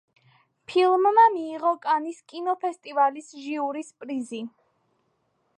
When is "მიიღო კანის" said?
1.35-2.23